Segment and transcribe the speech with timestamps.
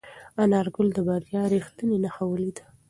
[0.43, 2.63] انارګل د بریا رښتینې نښه ولیده.